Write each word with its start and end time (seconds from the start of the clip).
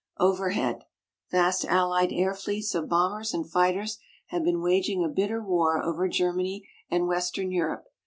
Overhead 0.19 0.85
vast 1.29 1.63
Allied 1.63 2.11
air 2.11 2.33
fleets 2.33 2.73
of 2.73 2.89
bombers 2.89 3.35
and 3.35 3.47
fighters 3.47 3.99
have 4.29 4.43
been 4.43 4.59
waging 4.59 5.03
a 5.03 5.07
bitter 5.07 5.35
air 5.41 5.43
war 5.43 5.83
over 5.83 6.07
Germany 6.07 6.67
and 6.89 7.05
Western 7.07 7.51
Europe. 7.51 7.85